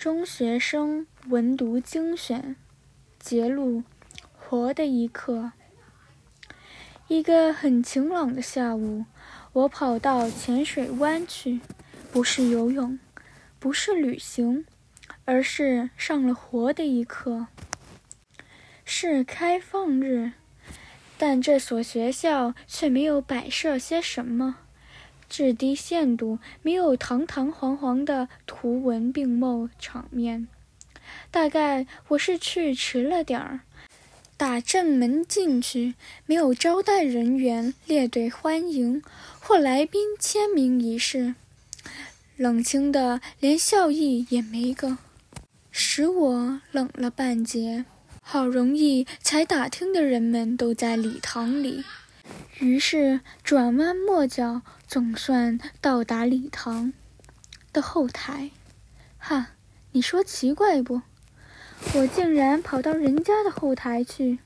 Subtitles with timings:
[0.00, 2.56] 中学生文读精选
[3.18, 3.82] 节录：
[4.32, 5.52] 活的一刻。
[7.08, 9.04] 一个很晴朗的下午，
[9.52, 11.60] 我跑到浅水湾去，
[12.10, 12.98] 不是游泳，
[13.58, 14.64] 不是旅行，
[15.26, 17.48] 而是上了活的一课。
[18.86, 20.32] 是开放日，
[21.18, 24.60] 但这所学校却没有摆设些什么。
[25.30, 30.48] 至低限度没有堂堂皇皇的图文并茂场面。
[31.30, 33.60] 大概我是去迟了点儿，
[34.36, 35.94] 打正门进去，
[36.26, 39.02] 没有招待人员列队欢迎
[39.40, 41.34] 或来宾签名仪式，
[42.36, 44.98] 冷清的连笑意也没个，
[45.70, 47.84] 使我冷了半截。
[48.22, 51.82] 好容易才打听的人们都在礼堂里。
[52.58, 56.92] 于是转弯抹角，总算到达礼堂
[57.72, 58.50] 的后台。
[59.18, 59.50] 哈，
[59.92, 61.02] 你说奇怪不？
[61.94, 64.38] 我竟然跑到人家的后台去，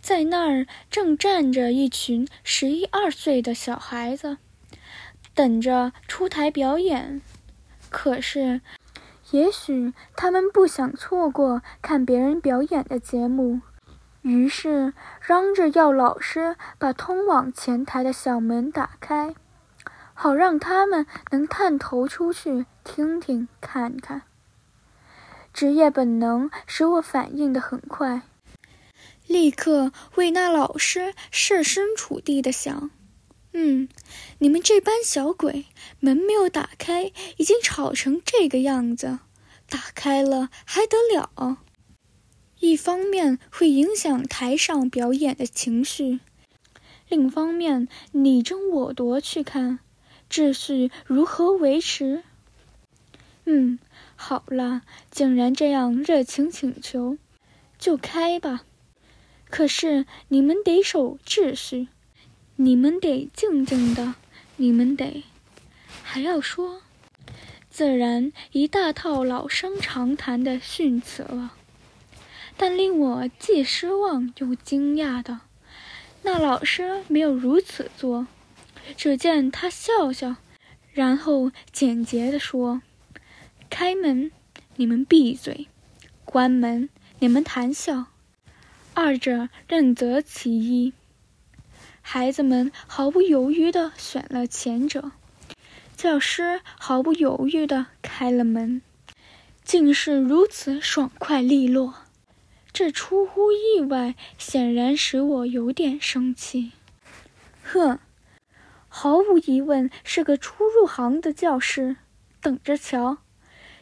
[0.00, 4.38] 在那儿正站着一群十一二岁的小孩子，
[5.34, 7.20] 等着出台表演。
[7.90, 8.62] 可是，
[9.30, 13.60] 也许他们不想错过看别人表演的节目。
[14.24, 19.34] 于是嚷着要老师把通往前台的小门打开，
[20.14, 24.22] 好让他们能探头出去听听看看。
[25.52, 28.22] 职业本能使我反应得很快，
[29.26, 32.90] 立刻为那老师设身处地的想：
[33.52, 33.90] 嗯，
[34.38, 35.66] 你们这班小鬼，
[36.00, 39.18] 门没有打开，已经吵成这个样子，
[39.68, 41.58] 打开了还得了？
[42.66, 46.20] 一方面会影响台上表演的情绪，
[47.10, 49.80] 另一方面你争我夺去看
[50.30, 52.22] 秩序如何维持。
[53.44, 53.78] 嗯，
[54.16, 57.18] 好了，竟然这样热情请求，
[57.78, 58.64] 就开吧。
[59.50, 61.88] 可是你们得守秩序，
[62.56, 64.14] 你们得静静的，
[64.56, 65.22] 你们得
[66.02, 66.80] 还要说，
[67.68, 71.52] 自然一大套老生常谈的训词了。
[72.56, 75.40] 但令我既失望又惊讶的，
[76.22, 78.26] 那老师没有如此做。
[78.96, 80.36] 只见他笑笑，
[80.92, 82.82] 然后简洁地说
[83.70, 84.30] ：“开门，
[84.76, 85.66] 你们闭嘴；
[86.24, 86.88] 关门，
[87.18, 88.06] 你们谈笑。
[88.92, 90.92] 二者任择其一。”
[92.06, 95.12] 孩子们毫不犹豫地选了前者，
[95.96, 98.82] 教师毫不犹豫地开了门，
[99.64, 101.94] 竟是如此爽快利落。
[102.74, 106.72] 这出乎意外，显然使我有点生气。
[107.62, 108.00] 哼，
[108.88, 111.94] 毫无疑问是个初入行的教师，
[112.40, 113.18] 等着瞧，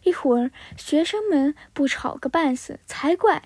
[0.03, 3.45] 一会儿学生们不吵个半死才怪。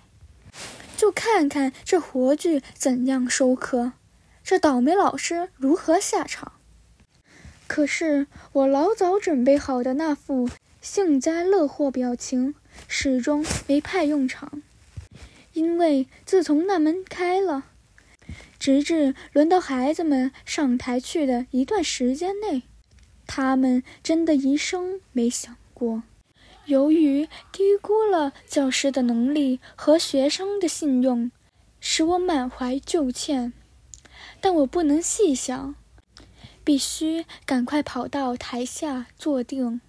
[0.97, 3.93] 就看看这活剧怎样收科，
[4.43, 6.55] 这倒霉老师如何下场。
[7.69, 12.57] 可是我老早准备好的那副幸灾乐祸表情，
[12.89, 14.63] 始终没派用场。
[15.57, 17.65] 因为自从那门开了，
[18.59, 22.65] 直至轮到孩子们上台去的一段时间内，
[23.27, 26.03] 他们真的一生没想过。
[26.67, 31.31] 由于低估了教师的能力和学生的信用，
[31.81, 33.55] 使我满怀旧歉。
[34.43, 35.75] 但我不能细想，
[36.63, 39.81] 必须赶快跑到台下坐定，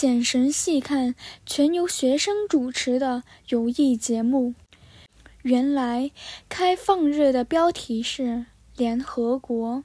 [0.00, 1.14] 眼神细看
[1.44, 4.54] 全由学生主持的游艺节目。
[5.46, 6.10] 原来
[6.48, 8.46] 开放日的标题是
[8.76, 9.84] 联合国，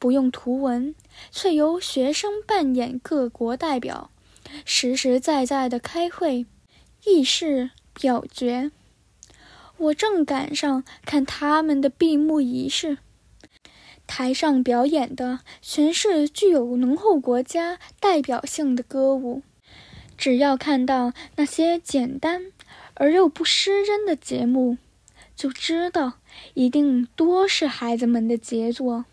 [0.00, 0.96] 不用图文，
[1.30, 4.10] 却由学生扮演各国代表，
[4.64, 6.44] 实实在在的开会、
[7.04, 8.72] 议事、表决。
[9.76, 12.98] 我正赶上看他们的闭幕仪式，
[14.08, 19.42] 台上表演的全是具有浓厚国家代表性的歌舞，
[20.16, 22.51] 只要看到那些简单。
[22.94, 24.78] 而又不失真的节目，
[25.34, 26.14] 就知道
[26.54, 29.04] 一定多是孩子们的杰作，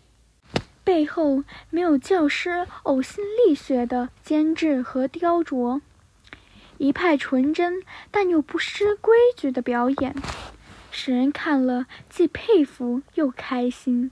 [0.84, 5.80] 背后没有教师呕心沥血的监制和雕琢，
[6.78, 10.14] 一派纯真但又不失规矩的表演，
[10.90, 14.10] 使人看了既佩服又开心。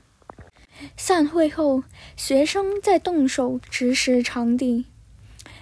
[0.97, 1.83] 散会后，
[2.17, 4.87] 学生在动手指使场地，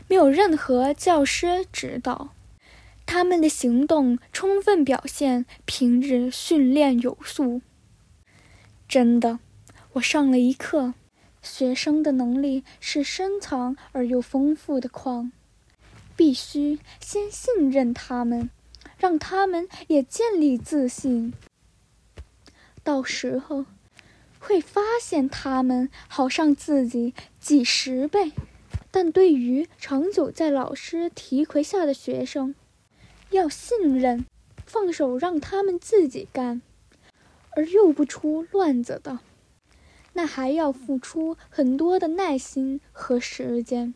[0.08, 2.35] 没有任何教师指导。
[3.06, 7.62] 他们的行动充分表现平日训练有素。
[8.88, 9.38] 真的，
[9.94, 10.94] 我上了一课，
[11.40, 15.32] 学生的能力是深藏而又丰富的矿。
[16.16, 18.50] 必须先信任他们，
[18.98, 21.34] 让他们也建立自信。
[22.82, 23.66] 到时候，
[24.38, 28.32] 会发现他们好上自己几十倍。
[28.90, 32.54] 但对于长久在老师提携下的学生，
[33.30, 34.24] 要信任，
[34.64, 36.62] 放手让他们自己干，
[37.50, 39.18] 而又不出乱子的，
[40.12, 43.94] 那还要付出很多的耐心和时间。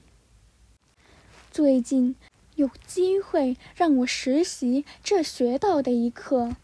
[1.51, 2.17] 最近
[2.55, 6.57] 有机会让我实习这学到的一课。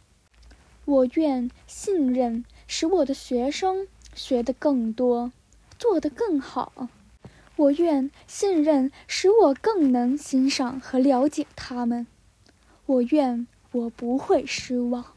[0.85, 5.33] 我愿信任，使我的学生学得更多，
[5.79, 6.89] 做得更好。
[7.57, 12.07] 我愿信任，使我更能欣赏和了解他们。
[12.87, 15.16] 我愿我不会失望。